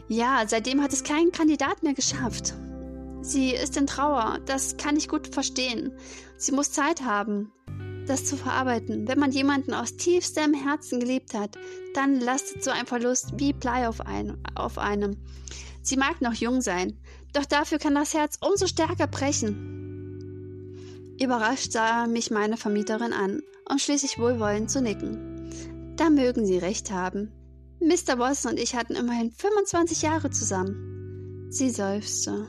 Ja, 0.06 0.44
seitdem 0.46 0.80
hat 0.80 0.92
es 0.92 1.02
kein 1.02 1.32
Kandidat 1.32 1.82
mehr 1.82 1.94
geschafft. 1.94 2.54
Sie 3.20 3.50
ist 3.50 3.76
in 3.76 3.88
Trauer, 3.88 4.38
das 4.46 4.76
kann 4.76 4.96
ich 4.96 5.08
gut 5.08 5.26
verstehen. 5.26 5.92
Sie 6.36 6.52
muss 6.52 6.70
Zeit 6.70 7.02
haben 7.02 7.52
das 8.06 8.24
zu 8.24 8.36
verarbeiten. 8.36 9.08
Wenn 9.08 9.18
man 9.18 9.30
jemanden 9.30 9.74
aus 9.74 9.96
tiefstem 9.96 10.54
Herzen 10.54 11.00
geliebt 11.00 11.34
hat, 11.34 11.56
dann 11.94 12.20
lastet 12.20 12.62
so 12.62 12.70
ein 12.70 12.86
Verlust 12.86 13.32
wie 13.36 13.52
Blei 13.52 13.88
auf, 13.88 14.00
ein, 14.00 14.36
auf 14.54 14.78
einem. 14.78 15.16
Sie 15.82 15.96
mag 15.96 16.20
noch 16.20 16.34
jung 16.34 16.60
sein, 16.60 16.98
doch 17.32 17.44
dafür 17.44 17.78
kann 17.78 17.94
das 17.94 18.14
Herz 18.14 18.38
umso 18.40 18.66
stärker 18.66 19.06
brechen. 19.06 21.16
Überrascht 21.20 21.72
sah 21.72 22.06
mich 22.06 22.30
meine 22.30 22.56
Vermieterin 22.56 23.12
an, 23.12 23.40
um 23.70 23.78
schließlich 23.78 24.18
wohlwollend 24.18 24.70
zu 24.70 24.80
nicken. 24.80 25.94
Da 25.96 26.10
mögen 26.10 26.46
Sie 26.46 26.58
recht 26.58 26.90
haben. 26.90 27.32
Mr. 27.80 28.18
Watson 28.18 28.52
und 28.52 28.58
ich 28.58 28.74
hatten 28.74 28.94
immerhin 28.94 29.30
25 29.30 30.02
Jahre 30.02 30.30
zusammen. 30.30 31.48
Sie 31.50 31.70
seufzte. 31.70 32.48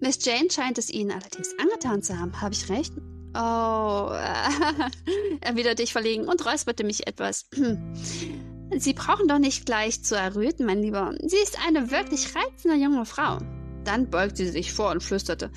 Miss 0.00 0.24
Jane 0.24 0.50
scheint 0.50 0.78
es 0.78 0.90
Ihnen 0.90 1.10
allerdings 1.10 1.54
angetan 1.58 2.02
zu 2.02 2.18
haben, 2.18 2.40
habe 2.40 2.54
ich 2.54 2.68
recht? 2.68 2.92
Oh, 3.38 4.10
erwiderte 5.42 5.82
ich 5.82 5.92
verlegen 5.92 6.26
und 6.26 6.46
räusperte 6.46 6.84
mich 6.84 7.06
etwas. 7.06 7.46
Sie 8.78 8.94
brauchen 8.94 9.28
doch 9.28 9.38
nicht 9.38 9.66
gleich 9.66 10.02
zu 10.02 10.16
erröten, 10.16 10.64
mein 10.64 10.80
Lieber. 10.80 11.14
Sie 11.22 11.36
ist 11.36 11.58
eine 11.66 11.90
wirklich 11.90 12.34
reizende 12.34 12.76
junge 12.76 13.04
Frau. 13.04 13.38
Dann 13.84 14.08
beugte 14.08 14.44
sie 14.44 14.50
sich 14.50 14.72
vor 14.72 14.90
und 14.90 15.02
flüsterte. 15.02 15.50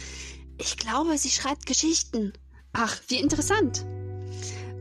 Ich 0.58 0.78
glaube, 0.78 1.18
sie 1.18 1.30
schreibt 1.30 1.66
Geschichten. 1.66 2.34
Ach, 2.74 2.98
wie 3.08 3.20
interessant. 3.20 3.86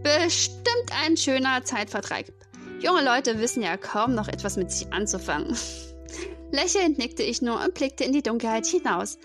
Bestimmt 0.02 0.90
ein 1.04 1.16
schöner 1.16 1.64
Zeitvertreib. 1.64 2.32
Junge 2.80 3.04
Leute 3.04 3.38
wissen 3.40 3.62
ja 3.62 3.76
kaum 3.76 4.14
noch 4.14 4.28
etwas 4.28 4.56
mit 4.56 4.72
sich 4.72 4.92
anzufangen. 4.92 5.56
Lächelnd 6.50 6.98
nickte 6.98 7.22
ich 7.22 7.42
nur 7.42 7.62
und 7.62 7.74
blickte 7.74 8.04
in 8.04 8.12
die 8.12 8.22
Dunkelheit 8.22 8.66
hinaus, 8.66 9.18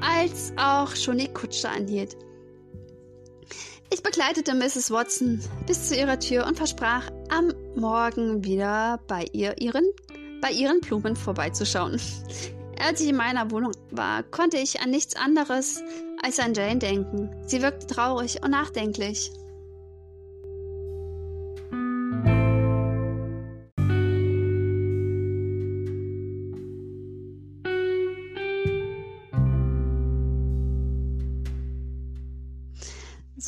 als 0.00 0.52
auch 0.56 0.96
schon 0.96 1.18
die 1.18 1.32
Kutsche 1.32 1.68
anhielt. 1.68 2.16
Ich 3.90 4.02
begleitete 4.02 4.54
Mrs. 4.54 4.90
Watson 4.90 5.40
bis 5.66 5.88
zu 5.88 5.96
ihrer 5.96 6.18
Tür 6.18 6.46
und 6.46 6.56
versprach, 6.56 7.10
am 7.30 7.52
Morgen 7.74 8.44
wieder 8.44 9.00
bei 9.06 9.24
ihr 9.32 9.60
ihren, 9.60 9.84
bei 10.42 10.50
ihren 10.50 10.80
Blumen 10.80 11.16
vorbeizuschauen. 11.16 11.98
Als 12.78 13.00
ich 13.00 13.08
in 13.08 13.16
meiner 13.16 13.50
Wohnung 13.50 13.72
war, 13.90 14.22
konnte 14.24 14.58
ich 14.58 14.80
an 14.80 14.90
nichts 14.90 15.16
anderes 15.16 15.82
als 16.22 16.38
an 16.38 16.52
Jane 16.52 16.78
denken. 16.78 17.30
Sie 17.46 17.62
wirkte 17.62 17.86
traurig 17.86 18.42
und 18.42 18.50
nachdenklich. 18.50 19.32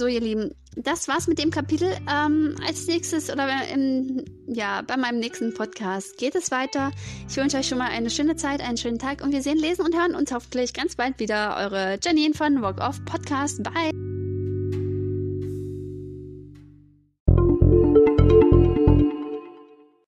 So, 0.00 0.06
ihr 0.06 0.22
Lieben, 0.22 0.54
das 0.76 1.08
war's 1.08 1.26
mit 1.26 1.38
dem 1.38 1.50
Kapitel. 1.50 1.94
Ähm, 2.10 2.54
als 2.66 2.86
nächstes 2.86 3.28
oder 3.28 3.68
im, 3.68 4.24
ja, 4.46 4.80
bei 4.80 4.96
meinem 4.96 5.18
nächsten 5.18 5.52
Podcast 5.52 6.16
geht 6.16 6.34
es 6.34 6.50
weiter. 6.50 6.90
Ich 7.28 7.36
wünsche 7.36 7.58
euch 7.58 7.68
schon 7.68 7.76
mal 7.76 7.90
eine 7.90 8.08
schöne 8.08 8.34
Zeit, 8.34 8.62
einen 8.62 8.78
schönen 8.78 8.98
Tag 8.98 9.22
und 9.22 9.30
wir 9.30 9.42
sehen, 9.42 9.58
lesen 9.58 9.84
und 9.84 9.94
hören 9.94 10.14
uns 10.14 10.32
hoffentlich 10.32 10.72
ganz 10.72 10.96
bald 10.96 11.18
wieder. 11.18 11.54
Eure 11.58 11.98
Janine 12.02 12.32
von 12.32 12.62
Walk 12.62 12.80
Off 12.80 13.04
Podcast. 13.04 13.62
Bye! 13.62 13.99